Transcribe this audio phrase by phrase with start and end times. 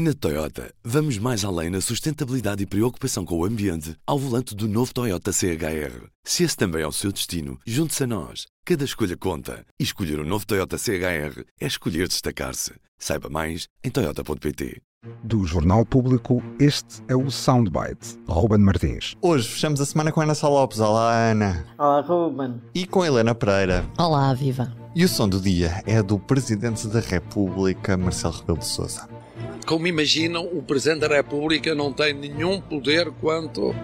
[0.00, 4.68] Na Toyota, vamos mais além na sustentabilidade e preocupação com o ambiente ao volante do
[4.68, 6.06] novo Toyota CHR.
[6.22, 8.46] Se esse também é o seu destino, junte-se a nós.
[8.64, 9.66] Cada escolha conta.
[9.76, 12.74] E escolher o um novo Toyota CHR é escolher destacar-se.
[12.96, 14.80] Saiba mais em Toyota.pt.
[15.24, 18.20] Do Jornal Público, este é o Soundbite.
[18.28, 19.16] Ruben Martins.
[19.20, 20.78] Hoje fechamos a semana com a Ana Sá Lopes.
[20.78, 21.66] Olá, Ana.
[21.76, 22.62] Olá, Ruben.
[22.72, 23.84] E com a Helena Pereira.
[23.98, 24.72] Olá, viva.
[24.94, 29.17] E o som do dia é do Presidente da República, Marcelo Rebelo de Sousa.
[29.68, 33.76] Como imaginam, o Presidente da República não tem nenhum poder quanto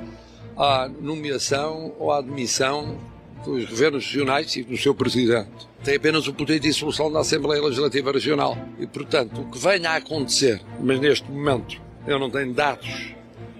[0.57, 2.97] à nomeação ou à admissão
[3.45, 5.69] dos governos regionais e do seu Presidente.
[5.85, 8.57] Tem apenas o poder de dissolução da Assembleia Legislativa Regional.
[8.81, 13.15] E, portanto, o que venha a acontecer, mas neste momento eu não tenho dados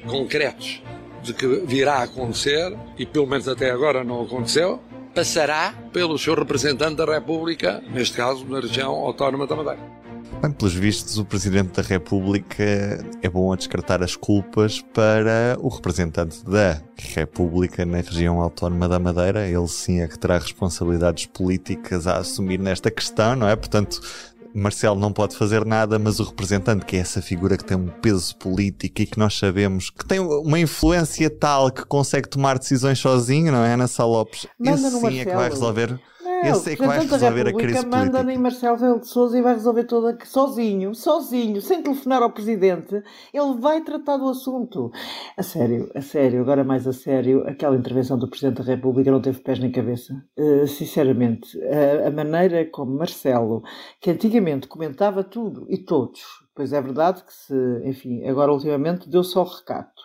[0.07, 0.83] concretos
[1.23, 4.81] de que virá a acontecer, e pelo menos até agora não aconteceu,
[5.15, 10.04] passará pelo seu representante da República, neste caso na região autónoma da Madeira.
[10.45, 12.63] Bem, pelos vistos, o Presidente da República
[13.23, 18.99] é bom a descartar as culpas para o representante da República na região autónoma da
[18.99, 19.49] Madeira.
[19.49, 23.57] Ele sim é que terá responsabilidades políticas a assumir nesta questão, não é?
[23.57, 24.03] Portanto,
[24.55, 27.89] Marcelo não pode fazer nada, mas o representante, que é essa figura que tem um
[27.89, 32.99] peso político e que nós sabemos que tem uma influência tal que consegue tomar decisões
[32.99, 33.73] sozinho, não é?
[33.73, 35.99] Ana Sá Lopes, esse sim é que vai resolver
[36.51, 38.23] esse é que vai resolver a crise manda política.
[38.23, 43.03] nem Marcelo Rebelo de Sousa e vai resolver toda sozinho, sozinho, sem telefonar ao Presidente.
[43.33, 44.91] Ele vai tratar do assunto.
[45.37, 49.21] A sério, a sério, agora mais a sério, aquela intervenção do Presidente da República não
[49.21, 50.15] teve pés nem cabeça.
[50.39, 53.63] Uh, sinceramente, a, a maneira como Marcelo,
[54.01, 56.21] que antigamente comentava tudo e todos,
[56.55, 60.03] pois é verdade que se, enfim, agora ultimamente deu só recato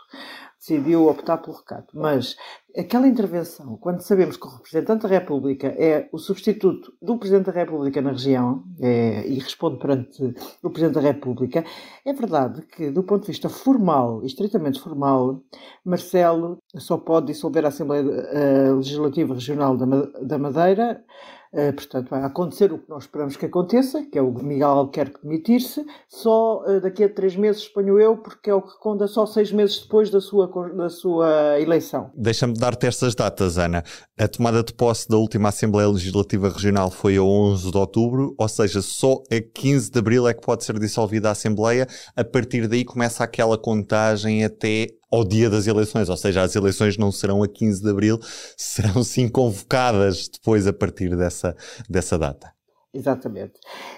[0.70, 1.88] decidiu optar pelo recato.
[1.94, 2.38] Mas
[2.78, 7.52] aquela intervenção, quando sabemos que o representante da República é o substituto do Presidente da
[7.52, 11.66] República na região é, e responde perante o Presidente da República,
[12.06, 15.42] é verdade que, do ponto de vista formal, estritamente formal,
[15.84, 21.04] Marcelo só pode dissolver a Assembleia uh, Legislativa Regional da Madeira
[21.52, 25.20] Uh, portanto, vai acontecer o que nós esperamos que aconteça, que é o Miguel Alquerque
[25.24, 29.26] demitir-se, só uh, daqui a três meses, suponho eu, porque é o que conta só
[29.26, 32.12] seis meses depois da sua, da sua eleição.
[32.16, 33.84] Deixa-me dar-te estas datas, Ana.
[34.16, 38.48] A tomada de posse da última Assembleia Legislativa Regional foi a 11 de outubro, ou
[38.48, 41.88] seja, só a 15 de abril é que pode ser dissolvida a Assembleia.
[42.16, 46.98] A partir daí começa aquela contagem até ao dia das eleições, ou seja, as eleições
[46.98, 48.20] não serão a 15 de abril,
[48.58, 51.56] serão sim convocadas depois a partir dessa,
[51.90, 52.59] dessa data.
[52.92, 53.54] Exatamente.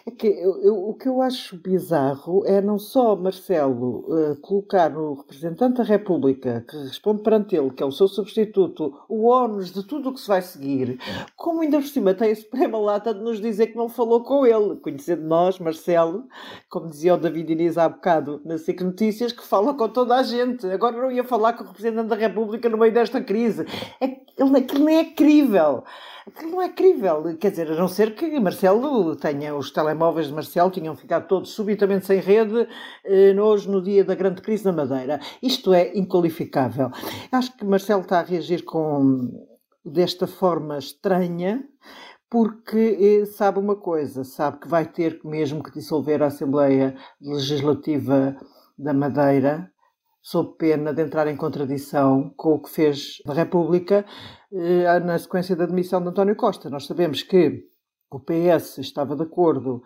[0.06, 4.90] É que eu, eu, o que eu acho bizarro é não só Marcelo uh, colocar
[4.90, 9.72] no representante da República, que responde perante ele, que é o seu substituto, o ónus
[9.72, 11.00] de tudo o que se vai seguir,
[11.38, 14.46] como ainda por cima tem a suprema lata de nos dizer que não falou com
[14.46, 16.26] ele, conhecendo nós, Marcelo,
[16.70, 20.24] como dizia o David Inês há bocado na SIC Notícias, que fala com toda a
[20.24, 20.68] gente.
[20.68, 23.66] Agora não ia falar com o representante da República no meio desta crise.
[24.02, 25.86] É, ele, aquilo nem é crível.
[26.28, 27.36] Aquilo não é crível.
[27.38, 31.52] Quer dizer, a não ser que Marcelo tenha, os telemóveis de Marcelo tinham ficado todos
[31.52, 32.68] subitamente sem rede
[33.04, 35.20] eh, hoje no dia da grande crise na Madeira.
[35.42, 36.92] Isto é inqualificável.
[37.32, 39.32] Acho que Marcelo está a reagir com
[39.84, 41.64] desta forma estranha,
[42.30, 48.38] porque eh, sabe uma coisa, sabe que vai ter mesmo que dissolver a Assembleia Legislativa
[48.78, 49.72] da Madeira,
[50.22, 54.06] sob pena de entrar em contradição com o que fez na República
[54.54, 56.70] eh, na sequência da demissão de António Costa.
[56.70, 57.66] Nós sabemos que
[58.12, 59.82] o PS estava de acordo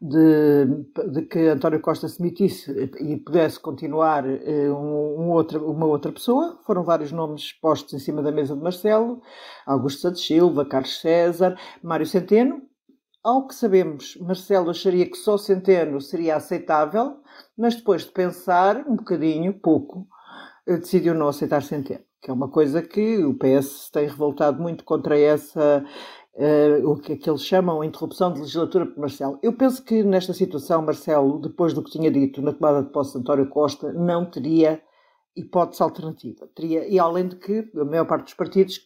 [0.00, 0.66] de,
[1.10, 6.12] de que António Costa se demitisse e pudesse continuar eh, um, um outra, uma outra
[6.12, 6.60] pessoa.
[6.66, 9.22] Foram vários nomes postos em cima da mesa de Marcelo,
[9.66, 12.62] Augusto Santos Silva, Carlos César, Mário Centeno.
[13.22, 17.16] Ao que sabemos, Marcelo acharia que só Centeno seria aceitável,
[17.56, 20.06] mas depois de pensar um bocadinho, pouco,
[20.66, 24.84] eh, decidiu não aceitar Centeno, que é uma coisa que o PS tem revoltado muito
[24.84, 25.84] contra essa
[26.40, 29.40] Uh, o que, que, eles chamam a interrupção de legislatura por Marcelo.
[29.42, 33.14] Eu penso que nesta situação, Marcelo, depois do que tinha dito na tomada de posse
[33.14, 34.80] de António Costa, não teria
[35.36, 36.48] hipótese alternativa.
[36.54, 38.80] Teria, e além de que a maior parte dos partidos,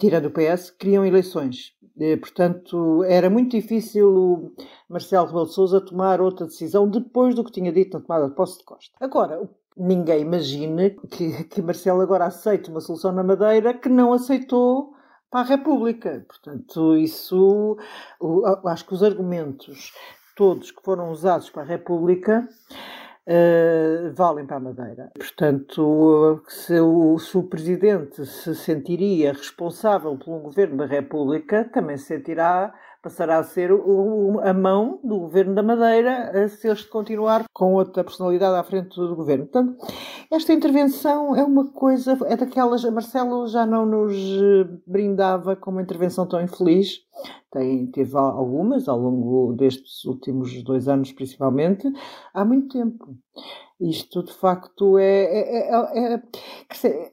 [0.00, 1.76] tirando o PS, criam eleições.
[2.20, 4.52] Portanto, era muito difícil o
[4.88, 8.34] Marcelo Rebelo de Sousa tomar outra decisão depois do que tinha dito na tomada de
[8.34, 8.94] posse de Costa.
[8.98, 14.94] Agora, ninguém imagina que, que Marcelo agora aceite uma solução na Madeira que não aceitou
[15.30, 16.24] para a República.
[16.26, 17.76] Portanto, isso,
[18.64, 19.92] acho que os argumentos
[20.36, 22.48] todos que foram usados para a República
[23.28, 25.10] uh, valem para a Madeira.
[25.14, 31.96] Portanto, se o, se o Presidente se sentiria responsável por um governo da República, também
[31.96, 37.44] se sentirá passará a ser o, a mão do governo da Madeira se este continuar
[37.52, 39.46] com outra personalidade à frente do governo.
[39.46, 39.76] Portanto,
[40.30, 42.84] esta intervenção é uma coisa, é daquelas.
[42.84, 44.14] Marcelo já não nos
[44.86, 47.00] brindava com uma intervenção tão infeliz.
[47.50, 51.86] Tem, teve algumas ao longo destes últimos dois anos, principalmente,
[52.32, 53.14] há muito tempo.
[53.80, 57.11] Isto, de facto, é, é, é, é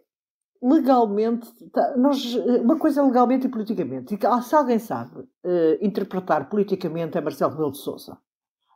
[0.61, 4.15] legalmente, tá, nós, uma coisa é legalmente e politicamente.
[4.15, 8.17] E se alguém sabe uh, interpretar politicamente é Marcelo Rebelo de Sousa.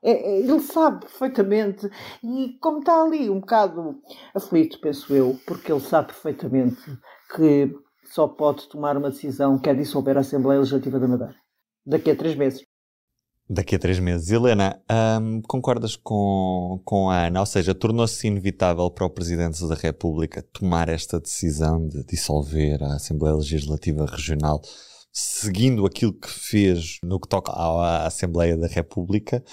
[0.02, 1.90] É, é, ele sabe perfeitamente,
[2.22, 4.02] e como está ali um bocado
[4.36, 6.82] aflito, penso eu, porque ele sabe perfeitamente
[7.34, 11.36] que só pode tomar uma decisão que é dissolver a Assembleia Legislativa da Madeira
[11.86, 12.66] daqui a três meses.
[13.50, 14.30] Daqui a três meses.
[14.31, 14.81] Helena,
[15.48, 17.42] concordas com, com a Ana?
[17.42, 22.95] Ou seja, tornou-se inevitável para o Presidente da República tomar esta decisão de dissolver a
[22.95, 24.62] Assembleia Legislativa Regional,
[25.12, 29.44] seguindo aquilo que fez no que toca à Assembleia da República?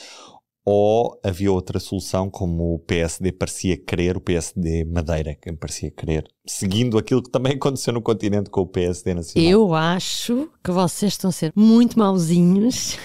[0.65, 6.29] Ou havia outra solução, como o PSD parecia querer, o PSD Madeira, que parecia querer,
[6.47, 9.51] seguindo aquilo que também aconteceu no continente com o PSD Nacional?
[9.51, 12.97] Eu acho que vocês estão a ser muito mauzinhos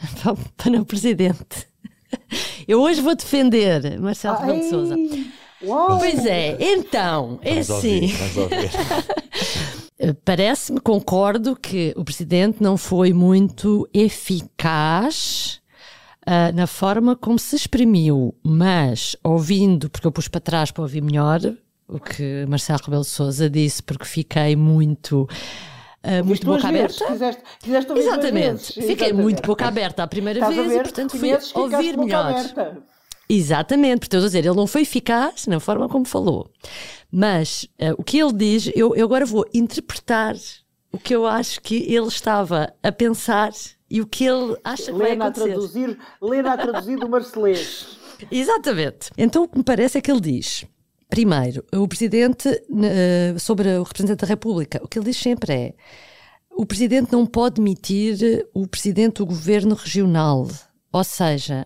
[0.56, 1.66] para o presidente.
[2.66, 4.96] Eu hoje vou defender Marcelo Rebelo de Sousa.
[5.60, 8.12] Pois é, então, é assim.
[10.24, 15.60] Parece-me, concordo que o presidente não foi muito eficaz
[16.22, 21.02] uh, na forma como se exprimiu, mas ouvindo, porque eu pus para trás para ouvir
[21.02, 21.40] melhor
[21.88, 25.26] o que Marcelo Rebelo de Sousa disse, porque fiquei muito
[26.04, 27.06] uh, muito boca aberta.
[27.06, 28.72] Quiseste, quiseste Exatamente.
[28.72, 29.22] Fiquei Exatamente.
[29.22, 32.34] muito boca aberta a primeira Estás vez ver, e, portanto, fui ouvir melhor.
[33.28, 36.50] Exatamente, portanto, a dizer, ele não foi eficaz na forma como falou.
[37.10, 40.34] Mas uh, o que ele diz, eu, eu agora vou interpretar
[40.90, 43.52] o que eu acho que ele estava a pensar
[43.90, 45.42] e o que ele acha que Lena vai acontecer.
[45.42, 47.98] A traduzir, Lena a traduzir do Marcelês.
[48.30, 49.10] Exatamente.
[49.16, 50.64] Então o que me parece é que ele diz
[51.08, 52.48] Primeiro, o Presidente,
[53.38, 55.74] sobre o Representante da República, o que ele diz sempre é
[56.58, 60.48] o Presidente não pode demitir o Presidente do Governo Regional.
[60.92, 61.64] Ou seja,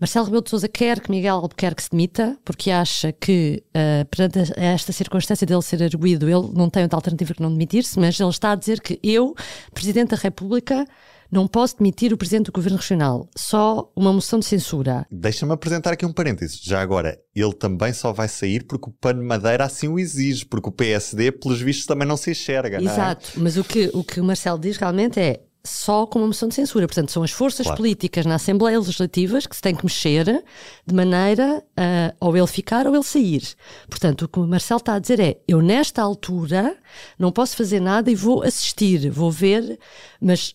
[0.00, 4.38] Marcelo Rebelo de Sousa quer que Miguel Albuquerque se demita, porque acha que, uh, perante
[4.56, 8.30] esta circunstância dele ser arguído, ele não tem outra alternativa que não demitir-se, mas ele
[8.30, 9.34] está a dizer que eu,
[9.74, 10.86] Presidente da República,
[11.30, 15.06] não posso demitir o Presidente do Governo Regional, só uma moção de censura.
[15.10, 16.60] Deixa-me apresentar aqui um parênteses.
[16.62, 20.68] Já agora, ele também só vai sair porque o PAN Madeira assim o exige, porque
[20.68, 22.82] o PSD, pelos vistos, também não se enxerga.
[22.82, 23.40] Exato, é?
[23.40, 26.54] mas o que, o que o Marcelo diz realmente é só com uma moção de
[26.54, 26.86] censura.
[26.86, 27.76] Portanto, são as forças claro.
[27.76, 30.42] políticas na Assembleia Legislativa que se têm que mexer
[30.86, 33.42] de maneira a ou ele ficar ou ele sair.
[33.88, 36.76] Portanto, o que o Marcelo está a dizer é: eu, nesta altura,
[37.18, 39.78] não posso fazer nada e vou assistir, vou ver,
[40.20, 40.54] mas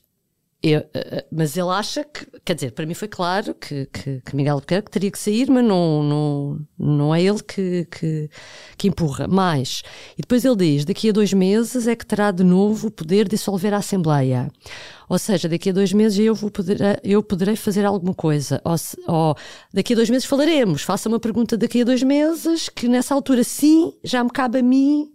[0.63, 4.21] eu, eh, eh, mas ele acha que, quer dizer, para mim foi claro que, que,
[4.21, 8.29] que Miguel Albuquerque teria que sair, mas não, não, não é ele que, que,
[8.77, 9.27] que, empurra.
[9.27, 9.83] Mais,
[10.17, 13.25] e depois ele diz: daqui a dois meses é que terá de novo o poder
[13.25, 14.51] de dissolver a Assembleia.
[15.07, 18.59] Ou seja, daqui a dois meses eu, vou poder, eu poderei fazer alguma coisa.
[18.63, 18.75] Ou,
[19.07, 19.35] ou
[19.71, 20.81] daqui a dois meses falaremos.
[20.81, 24.63] Faça uma pergunta daqui a dois meses, que nessa altura sim já me cabe a
[24.63, 25.11] mim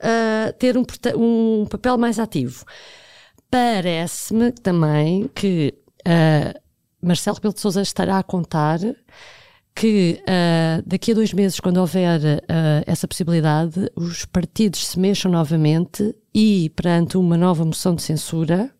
[0.00, 0.84] uh, ter um,
[1.16, 2.64] um papel mais ativo.
[3.50, 6.60] Parece-me também que uh,
[7.00, 8.78] Marcelo Rebelo de Sousa estará a contar
[9.74, 15.30] que uh, daqui a dois meses, quando houver uh, essa possibilidade, os partidos se mexam
[15.30, 18.70] novamente e, perante uma nova moção de censura,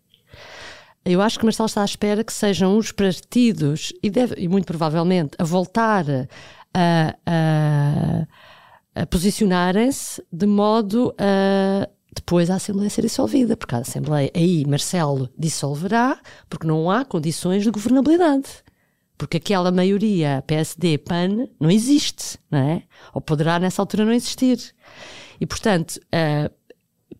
[1.05, 4.67] eu acho que Marcelo está à espera que sejam os partidos, e, deve, e muito
[4.67, 6.05] provavelmente, a voltar
[6.75, 8.27] a, a,
[9.03, 15.29] a posicionarem-se de modo a depois a Assembleia ser dissolvida, porque a Assembleia, aí Marcelo
[15.39, 18.49] dissolverá, porque não há condições de governabilidade.
[19.17, 22.83] Porque aquela maioria PSD-PAN não existe, não é?
[23.13, 24.59] Ou poderá nessa altura não existir.
[25.41, 26.51] E, portanto, uh,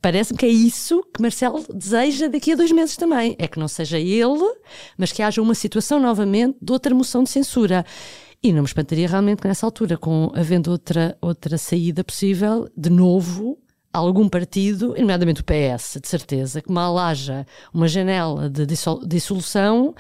[0.01, 3.35] parece-me que é isso que Marcelo deseja daqui a dois meses também.
[3.39, 4.55] É que não seja ele,
[4.97, 7.85] mas que haja uma situação novamente de outra moção de censura.
[8.43, 12.91] E não me espantaria realmente que nessa altura, com havendo outra, outra saída possível, de
[12.91, 13.59] novo,
[13.93, 18.67] algum partido, nomeadamente o PS, de certeza, que mal haja uma janela de
[19.07, 19.95] dissolução,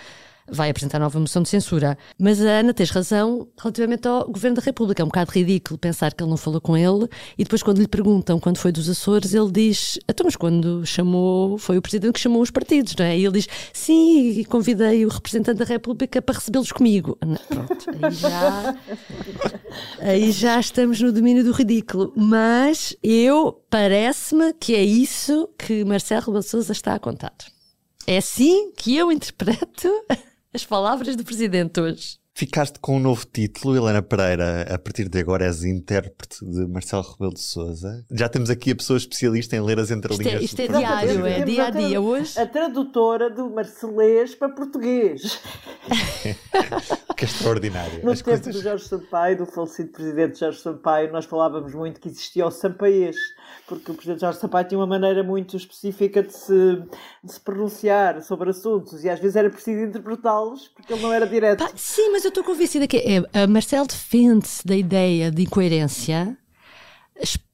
[0.50, 1.96] vai apresentar nova moção de censura.
[2.18, 5.02] Mas a Ana tens razão relativamente ao Governo da República.
[5.02, 7.88] É um bocado ridículo pensar que ele não falou com ele e depois quando lhe
[7.88, 12.20] perguntam quando foi dos Açores, ele diz, então mas quando chamou, foi o Presidente que
[12.20, 13.18] chamou os partidos, não é?
[13.18, 17.18] E ele diz, sim, convidei o representante da República para recebê-los comigo.
[17.48, 18.76] Pronto, aí já,
[20.00, 22.12] aí já estamos no domínio do ridículo.
[22.16, 27.34] Mas eu, parece-me que é isso que Marcelo Rebelo está a contar.
[28.06, 29.88] É assim que eu interpreto
[30.52, 32.18] as palavras do Presidente hoje.
[32.38, 34.62] Ficaste com um novo título, Helena Pereira.
[34.72, 38.06] A partir de agora és intérprete de Marcelo Rebelo de Souza.
[38.12, 40.40] Já temos aqui a pesa especialista em ler as entrelinhas.
[40.40, 42.38] Isto é, isto é diário, é dia a dia hoje.
[42.38, 45.40] A tradutora do marcelês para português.
[47.18, 48.04] que é extraordinário.
[48.04, 48.54] No As tempo coisas...
[48.54, 53.16] do Jorge Sampaio, do falecido presidente Jorge Sampaio, nós falávamos muito que existia o Sampaês,
[53.66, 56.82] porque o presidente Jorge Sampaio tinha uma maneira muito específica de se,
[57.24, 61.26] de se pronunciar sobre assuntos e às vezes era preciso interpretá-los porque ele não era
[61.26, 61.58] direto.
[61.58, 66.36] Pá, sim, mas eu estou convencida que é, a Marcel defende-se da ideia de incoerência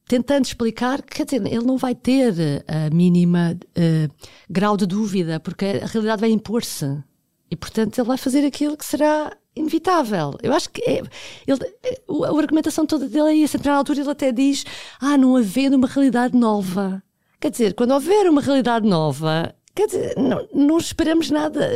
[0.07, 2.35] tentando explicar que quer dizer, ele não vai ter
[2.69, 4.14] a mínima uh,
[4.50, 7.02] grau de dúvida, porque a realidade vai impor-se.
[7.50, 10.37] E, portanto, ele vai fazer aquilo que será inevitável.
[10.43, 11.02] Eu acho que é,
[11.47, 13.57] ele, é, a argumentação toda dele é isso.
[13.66, 14.64] A altura ele até diz:
[15.00, 17.02] Ah, não havendo uma realidade nova.
[17.40, 21.71] Quer dizer, quando houver uma realidade nova, quer dizer, não, não esperamos nada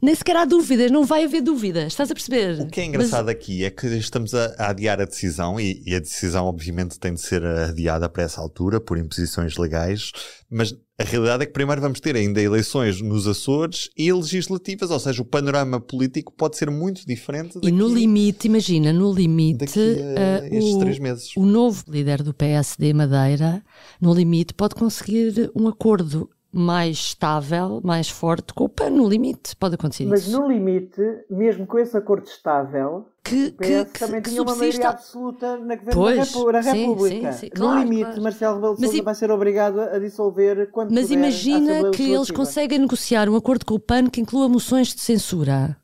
[0.00, 2.60] nem sequer há dúvidas, não vai haver dúvidas, estás a perceber?
[2.60, 3.34] O que é engraçado Mas...
[3.34, 7.14] aqui é que estamos a, a adiar a decisão e, e, a decisão obviamente tem
[7.14, 10.12] de ser adiada para essa altura por imposições legais,
[10.50, 14.98] mas a realidade é que primeiro vamos ter ainda eleições nos Açores e legislativas, ou
[14.98, 17.54] seja, o panorama político pode ser muito diferente.
[17.54, 21.36] Daqui, e no limite, imagina, no limite, uh, estes o, três meses.
[21.36, 23.62] o novo líder do PSD Madeira,
[24.00, 29.54] no limite, pode conseguir um acordo mais estável, mais forte, com o PAN no limite.
[29.56, 30.40] Pode acontecer Mas isso.
[30.40, 34.88] no limite, mesmo com esse acordo estável, que, PS que, também que, tinha uma maioria
[34.88, 37.32] absoluta na, pois, na República.
[37.32, 38.22] Sim, sim, claro, no limite, claro.
[38.22, 42.78] Marcelo Rebelo de Sousa vai ser obrigado a dissolver quando Mas imagina que eles conseguem
[42.78, 45.76] negociar um acordo com o PAN que inclua moções de censura.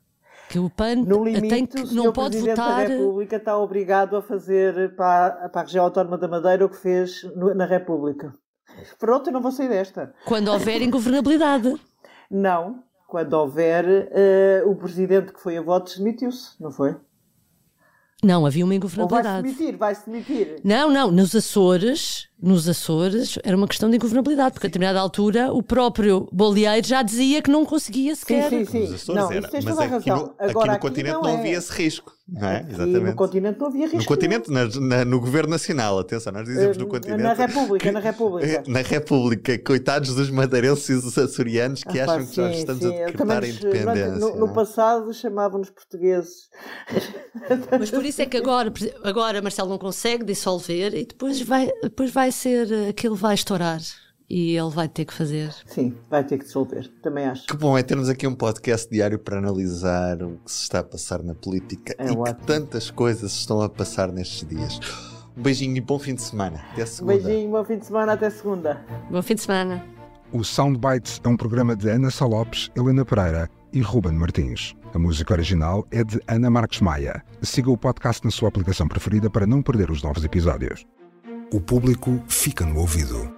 [0.49, 2.85] Que o PAN no limite, tem que, não pode Presidente votar.
[2.85, 6.77] A República está obrigado a fazer para, para a região autónoma da Madeira o que
[6.77, 7.21] fez
[7.55, 8.33] na República.
[8.99, 10.13] Pronto, eu não vou sair desta.
[10.25, 11.73] Quando houver ingovernabilidade.
[12.29, 12.83] Não.
[13.07, 16.95] Quando houver, uh, o presidente que foi a votos demitiu-se, não foi?
[18.23, 19.43] Não, havia uma ingovernabilidade.
[19.43, 20.61] vai-se demitir, vai-se demitir.
[20.63, 25.53] Não, não, nos Açores, nos Açores era uma questão de ingovernabilidade, porque a determinada altura
[25.53, 28.49] o próprio Bolieiro já dizia que não conseguia sequer.
[28.49, 28.79] Sim, sim, sim.
[28.79, 31.57] Nos Açores não, era, mas aqui no, Agora, aqui no continente não, não havia é.
[31.57, 32.14] esse risco.
[32.27, 32.65] Não é?
[32.67, 32.99] Exatamente.
[33.01, 33.97] no continente não havia risco.
[33.97, 37.21] No continente, na, na, no governo nacional, atenção, nós dizemos no continente.
[37.21, 38.63] Na República, na República.
[38.67, 42.81] Na República, coitados dos madeirenses e dos açorianos que ah, acham pá, que já estamos
[42.81, 42.87] sim.
[42.87, 44.15] a decretar a independência.
[44.15, 46.49] No, no passado chamavam-nos portugueses.
[47.79, 52.11] Mas por isso é que agora, agora Marcelo não consegue dissolver e depois vai, depois
[52.11, 53.79] vai ser, aquilo vai estourar
[54.29, 55.53] e ele vai ter que fazer.
[55.65, 57.47] Sim, vai ter que dissolver, também acho.
[57.47, 60.83] Que bom é termos aqui um podcast diário para analisar o que se está a
[60.83, 62.25] passar na política é e ótimo.
[62.25, 64.79] que tantas coisas estão a passar nestes dias.
[65.37, 66.63] Um beijinho e bom fim de semana.
[66.71, 67.13] Até segunda.
[67.13, 68.85] Um beijinho, bom fim de semana, até segunda.
[69.11, 69.85] Bom fim de semana.
[70.31, 74.73] O Soundbites é um programa de Ana Salopes, Helena Pereira e Ruben Martins.
[74.93, 77.21] A música original é de Ana Marques Maia.
[77.41, 80.85] Siga o podcast na sua aplicação preferida para não perder os novos episódios.
[81.53, 83.34] O público fica no ouvido.